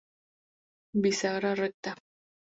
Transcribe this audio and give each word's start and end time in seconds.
Bisagra 1.03 1.51
recta. 1.59 1.93